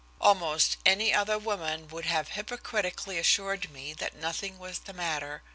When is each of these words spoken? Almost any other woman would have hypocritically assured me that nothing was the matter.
Almost 0.19 0.77
any 0.83 1.13
other 1.13 1.37
woman 1.37 1.87
would 1.89 2.05
have 2.05 2.29
hypocritically 2.29 3.19
assured 3.19 3.69
me 3.69 3.93
that 3.93 4.15
nothing 4.15 4.57
was 4.57 4.79
the 4.79 4.93
matter. 4.93 5.43